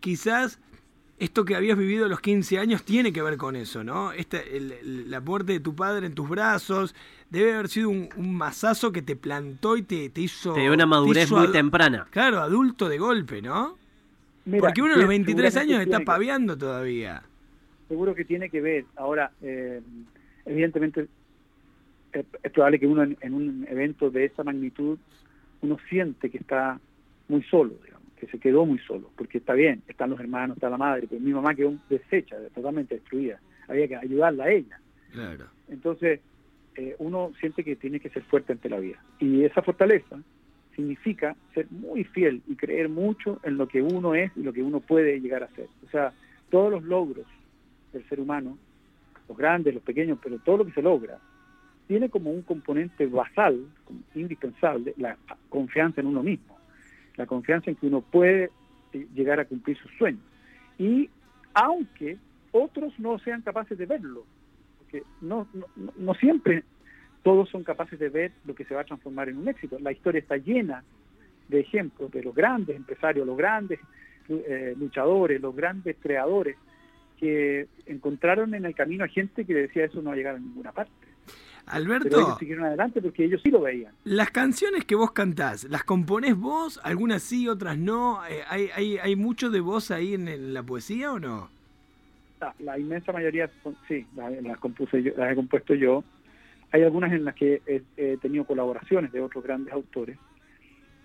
[0.00, 0.58] quizás
[1.18, 4.12] esto que habías vivido a los 15 años tiene que ver con eso, ¿no?
[4.12, 6.94] Este, el- el- la muerte de tu padre en tus brazos
[7.30, 10.54] debe haber sido un, un mazazo que te plantó y te, te hizo...
[10.54, 12.06] Te dio una madurez muy temprana.
[12.10, 13.76] Claro, adulto de golpe, ¿no?
[14.44, 17.22] Mira, Porque uno a los sí, 23 seguramente años está que- paviando todavía.
[17.88, 18.84] seguro que tiene que ver.
[18.96, 19.80] Ahora, eh,
[20.44, 21.06] evidentemente,
[22.12, 24.98] es probable que uno en, en un evento de esa magnitud,
[25.62, 26.78] uno siente que está
[27.28, 27.93] muy solo, digamos,
[28.24, 31.20] que se quedó muy solo, porque está bien, están los hermanos, está la madre, pero
[31.20, 33.38] mi mamá quedó deshecha, totalmente destruida.
[33.68, 34.80] Había que ayudarla a ella.
[35.12, 35.46] Claro.
[35.68, 36.20] Entonces,
[36.76, 38.98] eh, uno siente que tiene que ser fuerte ante la vida.
[39.18, 40.18] Y esa fortaleza
[40.74, 44.62] significa ser muy fiel y creer mucho en lo que uno es y lo que
[44.62, 45.68] uno puede llegar a ser.
[45.86, 46.12] O sea,
[46.50, 47.26] todos los logros
[47.92, 48.58] del ser humano,
[49.28, 51.18] los grandes, los pequeños, pero todo lo que se logra,
[51.86, 55.16] tiene como un componente basal, como indispensable, la
[55.48, 56.53] confianza en uno mismo,
[57.16, 58.50] la confianza en que uno puede
[58.92, 60.22] eh, llegar a cumplir sus sueños.
[60.78, 61.08] Y
[61.54, 62.18] aunque
[62.52, 64.24] otros no sean capaces de verlo,
[64.78, 66.64] porque no, no, no- siempre
[67.22, 69.78] todos son capaces de ver lo que se va a transformar en un éxito.
[69.80, 70.84] La historia está llena
[71.48, 73.80] de ejemplos de los grandes empresarios, los grandes
[74.28, 76.56] eh, luchadores, los grandes creadores
[77.18, 80.38] que encontraron en el camino a gente que decía eso no va a llegar a
[80.38, 80.92] ninguna parte.
[81.66, 83.92] Pero Alberto, ellos siguieron adelante porque ellos sí lo veían.
[84.04, 86.78] las canciones que vos cantás, ¿las componés vos?
[86.84, 88.24] Algunas sí, otras no.
[88.26, 91.48] Eh, ¿Hay, hay, hay mucho de vos ahí en, en la poesía o no?
[92.40, 96.04] La, la inmensa mayoría, son- sí, las, las compuse yo, las he compuesto yo.
[96.72, 100.18] Hay algunas en las que he, he tenido colaboraciones de otros grandes autores.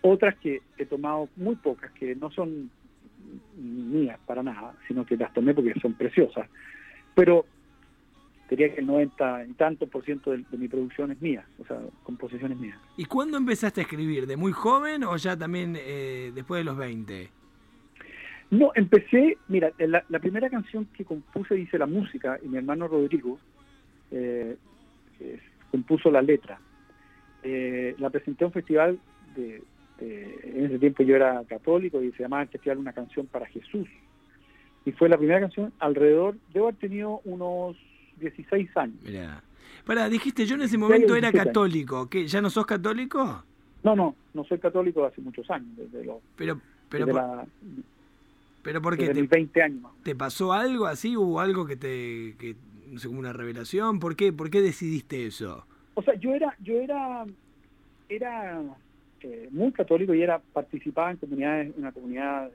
[0.02, 2.70] Otras que he tomado muy pocas, que no son
[3.58, 6.50] mías para nada, sino que las tomé porque son preciosas.
[7.16, 7.46] Pero
[8.50, 11.66] diría que el 90 y tanto por ciento de, de mi producción es mía, o
[11.66, 12.78] sea, composiciones mías.
[12.98, 14.26] ¿Y cuándo empezaste a escribir?
[14.28, 17.30] ¿De muy joven o ya también eh, después de los 20?
[18.52, 22.88] No, empecé, mira, la, la primera canción que compuse hice la música y mi hermano
[22.88, 23.38] Rodrigo
[24.12, 24.58] eh,
[25.20, 26.60] eh, compuso la letra.
[27.44, 29.00] Eh, la presenté a un festival
[29.36, 29.62] de,
[30.00, 33.46] de- en ese tiempo yo era católico y se llamaba el festival Una canción para
[33.46, 33.88] Jesús.
[34.84, 37.78] Y fue la primera canción alrededor, debo haber tenido unos
[38.20, 38.96] 16 años.
[39.04, 39.42] Mirá.
[39.86, 41.48] Pará, dijiste, yo en ese momento era 17 años.
[41.48, 42.10] católico.
[42.10, 42.28] ¿Qué?
[42.28, 43.44] ¿Ya no sos católico?
[43.84, 47.46] No, no, no soy católico hace muchos años, desde, los, Pero, pero, desde, por- la-
[48.62, 49.04] pero ¿por qué?
[49.04, 49.92] desde ¿Te, mis 20 años.
[50.04, 51.16] te pasó algo así?
[51.16, 52.56] ¿Hubo algo que te, que,
[52.92, 54.00] no sé, como una revelación?
[54.00, 55.66] ¿Por qué, ¿Por qué decidiste eso?
[55.96, 57.26] O sea, yo era, yo era,
[58.10, 58.62] era
[59.22, 62.52] eh, muy católico y era participaba en comunidades, en una comunidad.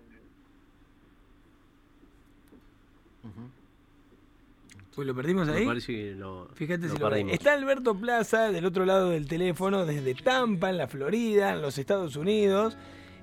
[4.94, 5.66] Pues lo perdimos Me ahí.
[5.66, 7.32] parece que lo, Fíjate lo si lo perdimos.
[7.32, 11.78] Está Alberto Plaza del otro lado del teléfono, desde Tampa, en la Florida, en los
[11.78, 12.76] Estados Unidos.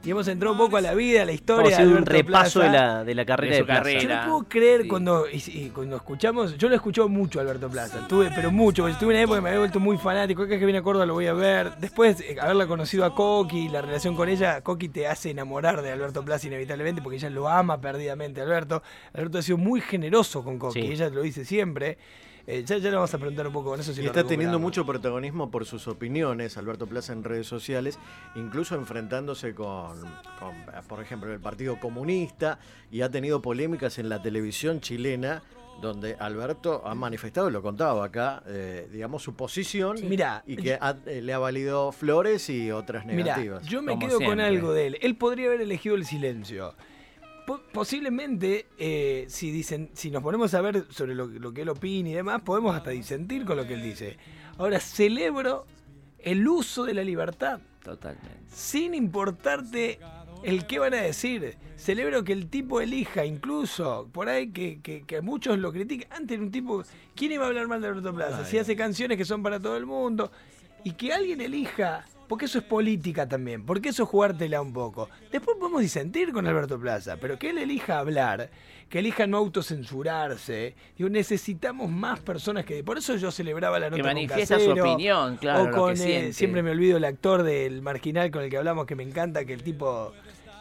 [0.03, 1.71] Y hemos entrado un poco a la vida, a la historia.
[1.75, 3.79] Haciendo de un repaso de la, de la carrera De de, su Plaza.
[3.81, 4.01] carrera.
[4.01, 4.87] Yo no puedo creer sí.
[4.87, 8.81] cuando, y, y cuando escuchamos, yo lo escucho mucho a Alberto Plaza, tuve, pero mucho,
[8.83, 10.81] porque tuve una época que me había vuelto muy fanático, cada vez que viene a
[10.81, 14.61] Córdoba lo voy a ver, después eh, haberla conocido a Coqui, la relación con ella,
[14.61, 18.81] Coqui te hace enamorar de Alberto Plaza inevitablemente, porque ella lo ama perdidamente, Alberto,
[19.13, 20.87] Alberto ha sido muy generoso con Coqui, Sí.
[20.93, 21.99] ella lo dice siempre,
[22.47, 24.59] Eh, ya, ya le vamos a preguntar un poco con eso si Y está teniendo
[24.59, 27.99] mucho protagonismo por sus opiniones, Alberto Plaza, en redes sociales,
[28.35, 29.99] incluso enfrentándose con,
[30.39, 30.55] con,
[30.87, 32.59] por ejemplo, el Partido Comunista,
[32.91, 35.41] y ha tenido polémicas en la televisión chilena
[35.81, 39.97] donde Alberto ha manifestado, lo contaba acá, eh, digamos, su posición
[40.45, 43.65] y que ha- eh, le ha valido flores y otras Mira, negativas.
[43.65, 44.97] yo me quedo con algo de él.
[45.01, 46.75] Él podría haber elegido el silencio.
[47.51, 51.69] Po- posiblemente, eh, si dicen, si nos ponemos a ver sobre lo, lo que él
[51.69, 54.17] opina y demás, podemos hasta disentir con lo que él dice.
[54.57, 55.65] Ahora, celebro
[56.19, 58.29] el uso de la libertad, Totalmente.
[58.47, 59.99] sin importarte
[60.43, 61.57] el qué van a decir.
[61.75, 66.07] Celebro que el tipo elija, incluso por ahí que, que, que muchos lo critican.
[66.13, 66.83] Antes era un tipo,
[67.15, 68.45] ¿quién iba a hablar mal de Alberto Plaza?
[68.45, 70.31] Si hace canciones que son para todo el mundo.
[70.83, 75.09] Y que alguien elija, porque eso es política también, porque eso es jugártela un poco.
[75.33, 78.49] Después podemos disentir con Alberto Plaza, pero que él elija hablar,
[78.87, 80.73] que elija no autocensurarse.
[80.97, 82.85] Digo, necesitamos más personas que...
[82.85, 85.71] Por eso yo celebraba la nota Que con manifiesta su Casero, opinión, claro, o lo
[85.75, 86.33] con, que eh, siente.
[86.33, 89.53] siempre me olvido el actor del marginal con el que hablamos que me encanta, que
[89.53, 90.13] el tipo,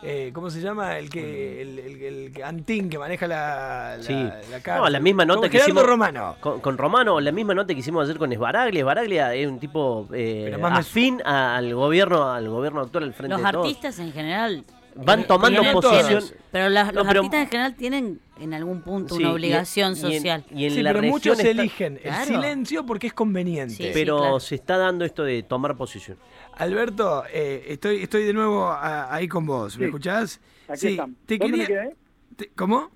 [0.02, 0.96] eh, ¿cómo se llama?
[0.98, 4.12] El que, el, el, el que- Antín que maneja la, la, Sí.
[4.14, 4.82] la cárcel.
[4.84, 6.36] No, la misma nota Como que Gerardo hicimos Romano.
[6.40, 8.80] Con, con Romano, la misma nota que hicimos ayer con Esbaraglia.
[8.80, 13.34] Esbaraglia es un tipo eh, me- afín a- al gobierno, al gobierno actual al frente
[13.36, 13.66] Los de todos.
[13.66, 14.64] artistas en general
[14.96, 16.24] Van eh, tomando posición.
[16.50, 19.34] pero las- No, los pero- artistas en general tienen en algún punto Sí, una y-
[19.34, 20.44] obligación y en- social.
[20.50, 22.24] Y en Sí, la pero muchos está- eligen el Claro.
[22.24, 23.74] silencio porque es conveniente.
[23.74, 24.40] Sí, Pero claro.
[24.40, 26.16] se está dando esto de tomar posición.
[26.60, 29.76] Alberto, eh, estoy, estoy de nuevo a- ahí con vos.
[29.78, 29.88] ¿Me Sí.
[29.88, 30.40] escuchás?
[30.68, 31.16] Aquí sí, estamos.
[31.26, 31.96] te ¿Dónde me quedé?
[32.36, 32.90] te- ¿Cómo?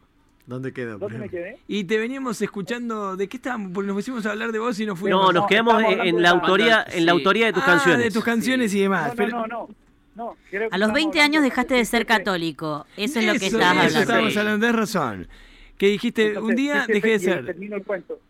[0.46, 0.96] ¿Dónde queda?
[0.98, 1.58] ¿Dónde me quedé?
[1.66, 3.72] Y te veníamos escuchando, ¿de qué estábamos?
[3.72, 5.20] Porque nos pusimos a hablar de vos y no fuimos.
[5.22, 7.18] No, nos no, quedamos estamos en, de la autoría, en la Sí.
[7.18, 8.04] autoría de tus Ah, canciones.
[8.04, 9.08] de tus canciones y demás.
[9.08, 9.68] No, pero- no, no, no.
[10.16, 12.86] No, creo que A los estamos 20 años dejaste de ser católico.
[12.96, 13.98] Eso es lo que estabas hablando.
[14.00, 14.38] estábamos Sí.
[14.38, 15.28] hablando, tenés razón.
[15.76, 17.46] Que dijiste, Entonces, un día dejé de ser.
[17.46, 18.20] Termino el cuento,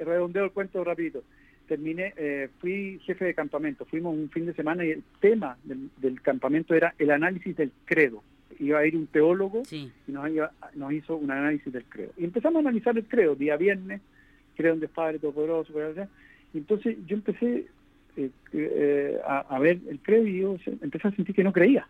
[0.00, 1.22] redondeo el cuento rapidito.
[1.68, 5.90] Terminé, eh, fui jefe de campamento, fuimos un fin de semana y el tema del,
[5.98, 8.22] del campamento era el análisis del credo.
[8.58, 9.92] Iba a ir un teólogo Sí.
[10.08, 12.12] y nos, iba- nos hizo un análisis del credo.
[12.16, 14.00] Y empezamos a analizar el credo, día viernes,
[14.56, 15.72] creo en Dios Padre Todopoderoso,
[16.54, 17.66] y entonces yo empecé
[18.16, 21.86] eh, eh, a, a ver el credo y yo empecé a sentir que no creía.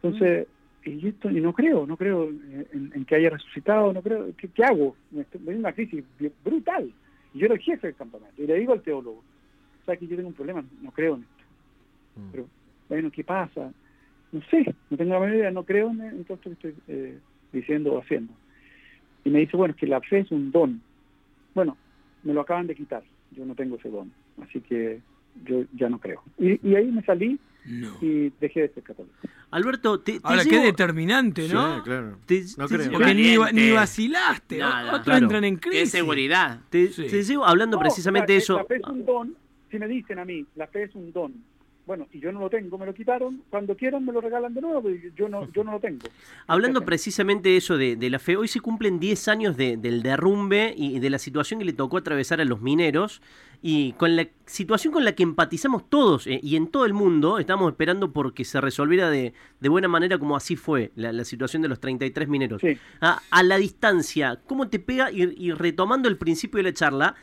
[0.00, 0.46] Entonces,
[0.84, 4.46] y esto, y no creo, no creo en, en que haya resucitado, no creo, ¿qué,
[4.48, 4.94] qué hago?
[5.10, 6.04] Me estoy- me una crisis
[6.44, 6.92] brutal.
[7.36, 9.22] Yo era el jefe del campamento, y le digo al teólogo,
[9.86, 11.44] sea que yo tengo un problema, no creo en esto.
[12.16, 12.30] Mm.
[12.32, 12.46] Pero,
[12.88, 13.72] bueno, ¿qué pasa?
[14.32, 16.74] No sé, no tengo la menor idea, no creo en, en todo esto que estoy
[16.88, 17.18] eh,
[17.52, 18.32] diciendo o haciendo.
[19.24, 20.82] Y me dice, bueno, es que la fe es un don.
[21.54, 21.76] Bueno,
[22.22, 25.00] me lo acaban de quitar, yo no tengo ese don, así que
[25.44, 26.22] yo ya no creo.
[26.38, 27.96] Y, y ahí me salí No.
[28.00, 29.14] y dejé de ser católico.
[29.50, 31.76] Alberto, te, te Ahora, qué llevo- determinante, ¿no?
[31.76, 32.18] Sí, claro.
[32.26, 32.92] te- No te creo.
[32.92, 34.58] Porque ni, ni vacilaste.
[34.58, 34.88] Nada.
[34.90, 35.24] Otros Claro.
[35.24, 35.90] entran en Qué crisis.
[35.90, 36.60] seguridad.
[36.70, 37.06] te, Sí.
[37.08, 38.56] te llevo hablando No, precisamente de la- eso.
[38.58, 39.36] La fe es un don,
[39.70, 41.34] si me dicen a mí, la fe es un don.
[41.86, 44.60] Bueno, y yo no lo tengo, me lo quitaron, cuando quieran me lo regalan de
[44.60, 46.00] nuevo, porque yo no, yo no lo tengo.
[46.48, 50.02] Hablando precisamente de eso de, de la fe, hoy se cumplen 10 años de- del
[50.02, 53.22] derrumbe y de la situación que le tocó atravesar a los mineros
[53.62, 57.38] y con la situación con la que empatizamos todos eh, y en todo el mundo,
[57.38, 61.62] estamos esperando porque se resolviera de, de buena manera como así fue la, la situación
[61.62, 62.60] de los 33 mineros.
[62.60, 62.76] Sí.
[63.00, 65.10] A, a la distancia, ¿cómo te pega?
[65.10, 67.14] Y, y retomando el principio de la charla,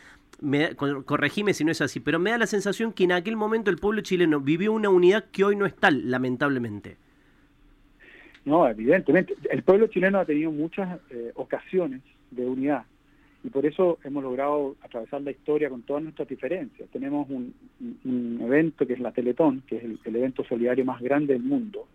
[0.42, 3.70] me, corregime si no es así, pero me da la sensación que en aquel momento
[3.70, 6.98] el pueblo chileno vivió una unidad que hoy no es tal, lamentablemente.
[8.46, 9.36] No, evidentemente.
[9.50, 12.84] El pueblo chileno ha tenido muchas eh, ocasiones de unidad
[13.44, 16.90] y por eso hemos logrado atravesar la historia con todas nuestras diferencias.
[16.90, 17.54] Tenemos un,
[18.42, 21.86] evento que es la Teletón, que es el evento solidario más grande del mundo,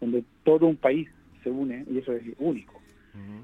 [0.00, 1.08] donde todo un país
[1.44, 2.80] se une, y eso es único,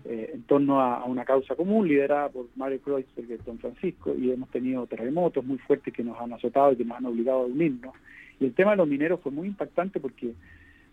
[0.05, 4.15] Eh, en torno a, a una causa común liderada por Mario Kreuzberg y Don Francisco,
[4.17, 7.41] y hemos tenido terremotos muy fuertes que nos han azotado y que nos han obligado
[7.41, 7.93] a unirnos.
[8.39, 10.33] Y el tema de los mineros fue muy impactante porque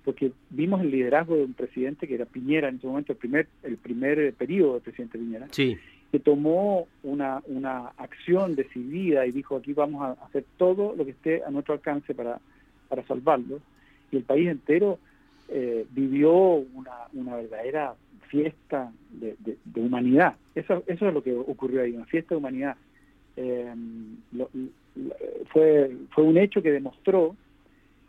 [0.03, 3.47] porque vimos el liderazgo de un presidente que era Piñera en ese momento, el primer
[3.63, 5.77] el primer eh, periodo del presidente Piñera, Sí.
[6.11, 11.11] que tomó una, una acción decidida y dijo aquí vamos a hacer todo lo que
[11.11, 12.39] esté a nuestro alcance para,
[12.89, 13.61] para salvarlos.
[14.11, 14.99] Y el país entero
[15.49, 17.95] eh, vivió una, una verdadera
[18.29, 20.35] fiesta de, de- de humanidad.
[20.55, 22.75] Eso, eso es lo que ocurrió ahí, una fiesta de humanidad.
[23.37, 23.73] Eh,
[24.31, 25.15] lo- lo-
[25.51, 27.35] fue, fue un hecho que demostró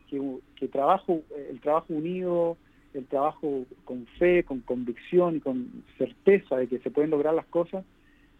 [0.08, 0.20] que,
[0.56, 2.56] que trabajo, el trabajo unido,
[2.92, 5.68] el trabajo con fe, con convicción y con
[5.98, 7.84] certeza de que se pueden lograr las cosas,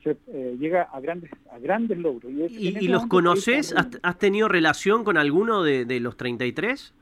[0.03, 2.31] se eh, llega a grandes a grandes logros.
[2.31, 3.75] ¿Y, y ese los conoces?
[3.75, 6.93] ¿Has, has tenido relación con alguno de, de los 33?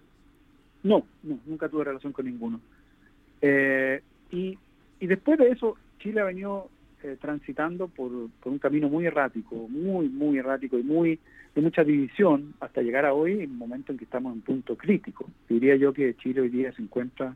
[0.83, 2.61] No, no, nunca tuve relación con ninguno.
[3.41, 4.59] Eh, y,
[5.01, 6.69] y después de eso, Chile ha venido
[7.03, 11.19] eh, transitando por, por un camino muy errático, muy, muy errático y muy
[11.55, 14.77] de mucha división hasta llegar a hoy, en un momento en que estamos en punto
[14.77, 15.29] crítico.
[15.49, 17.35] Diría yo que Chile hoy día se encuentra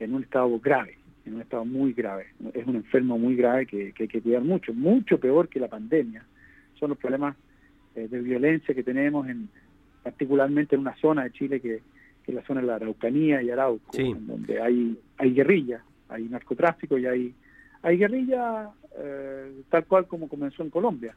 [0.00, 2.26] en un estado grave, en un estado muy grave.
[2.54, 5.68] Es un enfermo muy grave que, que hay que cuidar mucho, mucho peor que la
[5.68, 6.24] pandemia.
[6.78, 7.36] Son los problemas
[7.94, 9.48] eh, de violencia que tenemos, en,
[10.02, 11.82] particularmente en una zona de Chile que,
[12.24, 14.02] que es la zona de la Araucanía y Arauco, Sí.
[14.02, 17.34] en donde hay, hay guerrilla, hay narcotráfico y hay,
[17.82, 21.14] hay guerrilla eh, tal cual como comenzó en Colombia.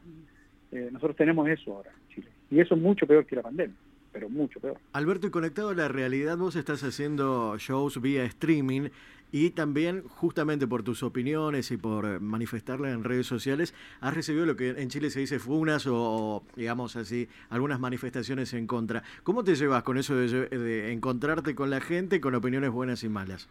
[0.72, 2.28] Eh, nosotros tenemos eso ahora en Chile.
[2.50, 3.76] Y eso es mucho peor que la pandemia,
[4.16, 4.78] pero mucho peor.
[4.94, 8.88] Alberto, y conectado a la realidad, vos estás haciendo shows vía streaming
[9.30, 14.56] y también, justamente por tus opiniones y por manifestarlas en redes sociales, has recibido lo
[14.56, 19.02] que en Chile se dice funas o, digamos así, algunas manifestaciones en contra.
[19.22, 23.50] ¿Cómo te llevas con eso de encontrarte con la gente con opiniones buenas y malas?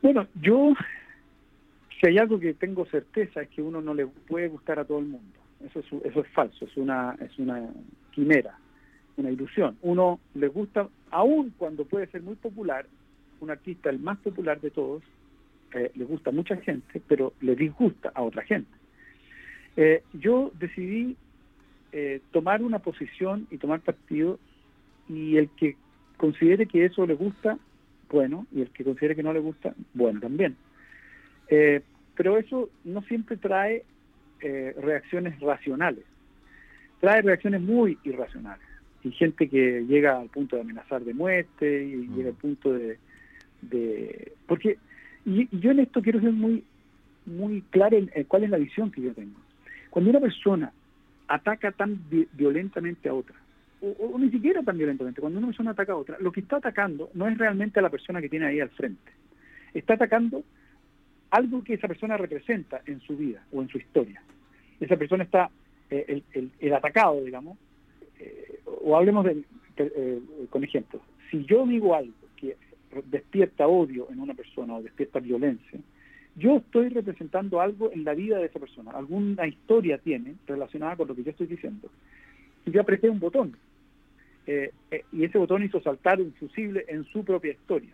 [0.00, 0.72] Bueno, yo,
[2.00, 5.00] si hay algo que tengo certeza es que uno no le puede gustar a todo
[5.00, 5.42] el mundo.
[5.62, 7.68] Eso es, eso es falso, es una, es una
[8.12, 8.58] quimera,
[9.16, 9.76] una ilusión.
[9.82, 12.86] Uno le gusta, aun cuando puede ser muy popular,
[13.40, 15.02] un artista el más popular de todos,
[15.74, 18.70] eh, le gusta a mucha gente, pero le disgusta a otra gente.
[19.76, 21.16] Eh, yo decidí
[21.92, 24.38] eh, tomar una posición y tomar partido
[25.08, 25.76] y el que
[26.18, 27.58] considere que eso le gusta,
[28.10, 30.56] bueno, y el que considere que no le gusta, bueno también.
[32.14, 33.84] Pero eso no siempre trae
[34.40, 36.04] reacciones racionales,
[37.02, 38.64] trae reacciones muy irracionales.
[39.02, 42.14] Y gente que llega al punto de amenazar de muerte y Mm.
[42.16, 42.98] llega al punto de...
[43.62, 44.78] de porque
[45.26, 46.62] y, y yo en esto quiero ser muy
[47.26, 49.38] muy claro en, en cuál es la visión que yo tengo.
[49.90, 50.72] Cuando una persona
[51.28, 53.36] ataca tan vi- violentamente a otra,
[53.80, 56.56] o, o ni siquiera tan violentamente, cuando una persona ataca a otra, lo que está
[56.56, 59.10] atacando no es realmente a la persona que tiene ahí al frente.
[59.74, 60.42] Está atacando
[61.30, 64.20] algo que esa persona representa en su vida o en su historia.
[64.80, 65.48] Esa persona está,
[66.08, 67.58] el, el- el atacado, digamos,
[68.18, 69.42] eh, o hablemos de,
[69.76, 71.02] eh, con ejemplos.
[71.30, 72.56] Si yo digo algo que
[73.06, 75.78] despierta odio en una persona o despierta violencia,
[76.36, 81.08] yo estoy representando algo en la vida de esa persona, alguna historia tiene relacionada con
[81.08, 81.90] lo que yo estoy diciendo.
[82.64, 83.54] Y yo apreté un botón,
[84.46, 87.90] eh, eh, y ese botón hizo saltar un fusible en su propia historia.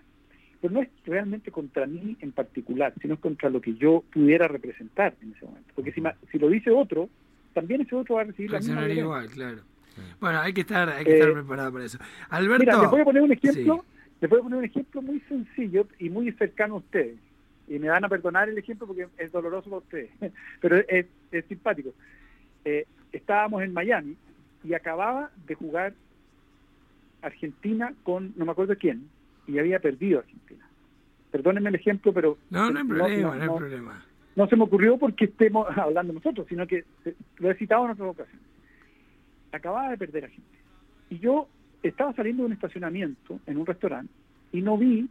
[0.61, 4.48] Pero no es realmente contra mí en particular, sino es contra lo que yo pudiera
[4.48, 5.70] representar en ese momento.
[5.74, 7.08] Porque si, si lo dice otro,
[7.60, 9.58] también ese otro va a recibir la misma igual, claro.
[10.20, 11.98] Bueno, hay que estar, hay que Eh, estar preparado para eso.
[12.30, 12.60] Alberto.
[12.64, 14.06] Mira, les voy a poner un ejemplo, Sí.
[14.20, 17.16] les voy a poner un ejemplo muy sencillo y muy cercano a ustedes.
[17.66, 20.10] Y me van a perdonar el ejemplo porque es doloroso para ustedes,
[20.60, 21.90] pero es, es simpático.
[22.64, 24.16] Eh, estábamos en Miami
[24.64, 25.94] y acababa de jugar
[27.22, 29.08] Argentina con no me acuerdo quién
[29.46, 30.64] y había perdido Argentina.
[31.32, 34.04] Perdónenme el ejemplo, pero No, no hay problema, no, no- hay problema.
[34.38, 37.90] No se me ocurrió porque estemos hablando nosotros, sino que eh, lo he citado en
[37.90, 38.46] otras ocasiones.
[39.51, 40.59] Acababa de perder a gente.
[41.11, 41.48] Y yo
[41.83, 44.12] estaba saliendo de un estacionamiento en un restaurante
[44.53, 45.09] y no vi,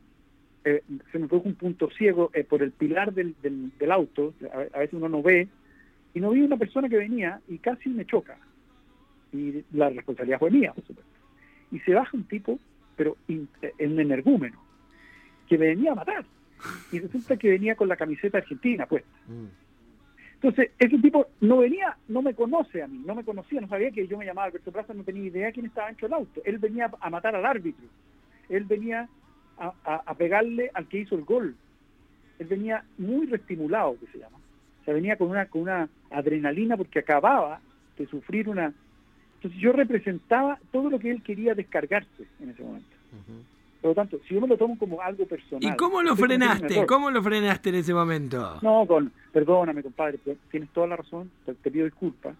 [0.63, 4.33] eh, se me produjo un punto ciego eh, por el pilar del, del, auto,
[4.73, 5.49] a, veces uno no ve,
[6.13, 8.37] y no vi una persona que venía y casi me choca.
[9.33, 11.11] Y la responsabilidad fue mía, por supuesto.
[11.71, 12.59] Y se baja un tipo,
[12.95, 14.57] pero in- un energúmeno,
[15.49, 16.25] que me venía a matar.
[16.91, 19.09] Y resulta que venía con la camiseta argentina puesta.
[19.27, 19.45] Mm.
[20.35, 23.89] Entonces, ese tipo no venía, no me conoce a mí, no me conocía, no sabía
[23.91, 26.41] que yo me llamaba Alberto Plaza, no tenía idea quién estaba dentro del auto.
[26.45, 27.85] Él venía a matar al árbitro,
[28.49, 29.09] él venía
[29.57, 31.55] a, a- a pegarle al que hizo el gol.
[32.37, 34.37] Él venía muy reestimulado, que se llama.
[34.81, 37.59] O sea, venía con una, con una adrenalina porque acababa
[37.97, 38.71] de sufrir una...
[39.37, 42.95] Entonces yo representaba todo lo que él quería descargarse en ese momento.
[43.81, 45.63] Por lo tanto, si yo me lo tomo como algo personal...
[45.63, 46.85] ¿Y cómo lo frenaste?
[46.85, 48.57] ¿Cómo lo frenaste en ese momento?
[48.61, 52.35] No, con, perdóname, compadre, tienes toda la razón, te, te pido disculpas.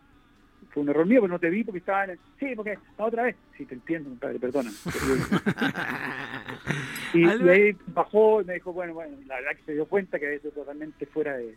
[0.72, 2.20] Fue un error mío, pero no te vi porque estaba en el...
[2.40, 3.36] Sí, porque la otra vez.
[3.56, 4.76] Sí, te entiendo, compadre, perdóname.
[7.14, 10.26] y, ahí bajó y me dijo, bueno, bueno, la verdad que se dio cuenta que
[10.26, 11.56] había sido totalmente fuera de,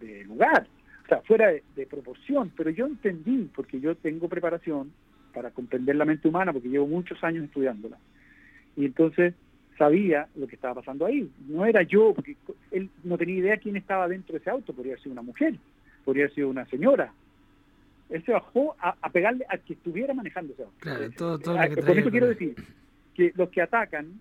[0.00, 0.66] de lugar,
[1.04, 4.92] o sea, fuera de, de proporción, pero yo entendí, porque yo tengo preparación
[5.32, 7.98] para comprender la mente humana, porque llevo muchos años estudiándola.
[8.78, 9.34] Y entonces
[9.76, 11.28] sabía lo que estaba pasando ahí.
[11.48, 12.36] No era yo, porque
[12.70, 15.54] él no tenía idea quién estaba dentro de ese auto, podría haber sido una mujer,
[16.04, 17.12] podría haber sido una señora.
[18.08, 20.74] Él se bajó a, a pegarle al que estuviera manejando ese auto.
[20.78, 22.54] Claro, todo- todo lo que Con traía eso quiero decir
[23.14, 24.20] que los que atacan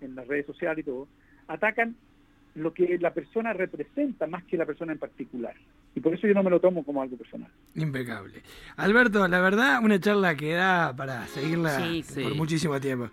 [0.00, 1.08] en las redes sociales y todo,
[1.48, 1.96] atacan
[2.54, 5.54] lo que la persona representa más que la persona en particular.
[5.96, 7.50] Y por eso yo no me lo tomo como algo personal.
[7.74, 8.42] Impecable.
[8.76, 13.08] Alberto, la verdad, una charla que da para seguirla Sí, por muchísimo tiempo.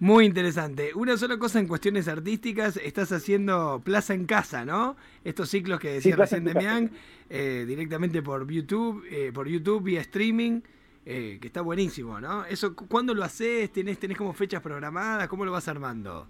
[0.00, 0.92] Muy interesante.
[0.94, 4.96] Una sola cosa en cuestiones artísticas, estás haciendo Plaza en Casa, ¿no?
[5.24, 6.44] Estos ciclos que decía recién.
[6.44, 6.90] Demián,
[7.28, 10.60] eh, directamente por YouTube, eh, por YouTube vía streaming,
[11.04, 12.44] eh, que está buenísimo, ¿no?
[12.44, 13.72] Eso, cu- ¿cuándo lo haces?
[13.72, 15.26] ¿Tenés, ¿Tenés como fechas programadas?
[15.26, 16.28] ¿Cómo lo vas armando?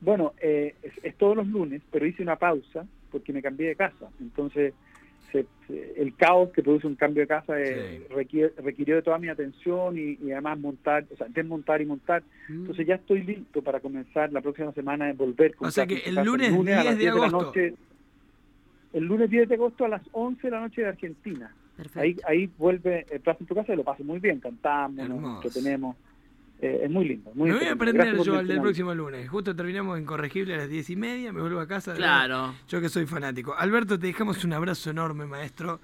[0.00, 3.76] Bueno, eh, es, es todos los lunes, pero hice una pausa porque me cambié de
[3.76, 4.08] casa.
[4.18, 4.72] Entonces,
[5.32, 5.46] se-
[6.00, 8.14] el caos que produce un cambio de casa eh, Sí.
[8.14, 12.22] requiere- requirió de toda mi atención y, y además montar, o sea, desmontar y montar.
[12.48, 15.54] Entonces ya estoy listo para comenzar la próxima semana a volver.
[15.54, 17.46] con O sea que el lunes a 10 las de 10 la agosto.
[17.46, 17.74] noche-
[18.94, 21.54] el lunes 10 de agosto a las 11 de la noche de Argentina.
[21.76, 22.00] Perfecto.
[22.00, 25.20] Ahí, ahí vuelve eh, Plaza en tu casa y lo paso muy bien, cantamos, Hermoso.
[25.44, 25.52] nos
[26.60, 26.82] tenemos.
[26.84, 27.30] es muy lindo.
[27.34, 29.28] Muy Me voy a aprender yo al del próximo lunes.
[29.28, 31.92] Justo terminamos Incorregible a las 10 y media, me vuelvo a casa.
[31.92, 32.54] de Claro.
[32.68, 33.54] Yo que soy fanático.
[33.56, 35.80] Alberto, te dejamos un abrazo enorme, maestro.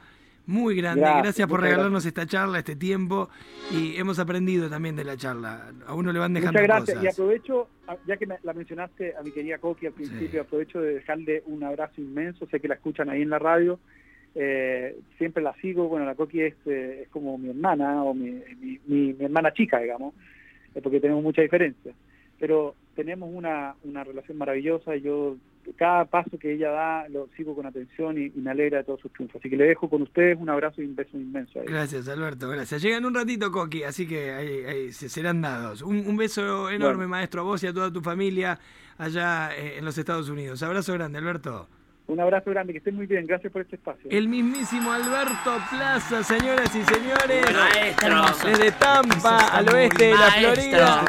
[0.46, 1.00] Muy grande.
[1.00, 3.30] Gracias, Gracias, por regalarnos esta charla, este tiempo.
[3.72, 5.72] Y hemos aprendido también de la charla.
[5.86, 6.96] A uno le van dejando Muchas gracias.
[6.98, 7.04] cosas.
[7.04, 7.68] Y aprovecho,
[8.06, 10.36] ya que me- la mencionaste a mi querida Coqui al principio, Sí.
[10.38, 12.46] aprovecho de dejarle un abrazo inmenso.
[12.50, 13.80] Sé que la escuchan ahí en la radio.
[14.34, 15.88] Eh, siempre la sigo.
[15.88, 19.52] Bueno, la Coqui es, eh, es como mi hermana o mi, mi, mi- mi hermana
[19.54, 20.12] chica, digamos,
[20.74, 21.92] eh, porque tenemos mucha diferencia.
[22.38, 24.96] Pero tenemos una, una relación maravillosa.
[24.96, 25.36] y Yo,
[25.76, 29.00] cada paso que ella da, lo sigo con atención y, y me alegra de todos
[29.00, 29.40] sus triunfos.
[29.40, 31.60] Así que le dejo con ustedes un abrazo y un beso inmenso.
[31.60, 31.70] a ella.
[31.70, 32.82] Gracias, Alberto, gracias.
[32.82, 35.80] Llegan un ratito, Coqui, así que ahí, ahí se serán dados.
[35.82, 37.08] Un, un beso enorme, Bueno.
[37.10, 38.58] maestro, a vos y a toda tu familia
[38.98, 40.62] allá eh, en los Estados Unidos.
[40.62, 41.68] Abrazo grande, Alberto.
[42.06, 43.26] Un abrazo grande, que estén muy bien.
[43.26, 44.10] Gracias por este espacio.
[44.10, 47.46] El mismísimo Alberto Plaza, señoras y señores.
[47.50, 48.48] Maestro.
[48.50, 50.52] Desde Tampa al oeste de la Maestro.
[50.54, 51.04] Florida.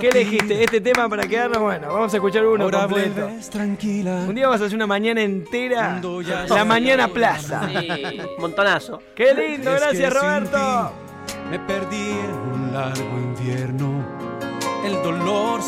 [0.00, 0.64] ¿Qué elegiste?
[0.64, 1.58] ¿Este tema para quedarnos?
[1.60, 3.22] Bueno, vamos a escuchar uno Ahora completo.
[3.26, 4.24] vuelves tranquila.
[4.26, 6.00] Un día vas a hacer una mañana entera.
[6.48, 7.68] La mañana la plaza.
[7.68, 7.88] Sí,
[8.38, 9.02] montonazo.
[9.14, 9.70] ¡Qué lindo!
[9.72, 10.92] Gracias, Roberto.
[11.50, 14.02] Me perdí en un largo invierno.
[14.84, 15.66] El dolor se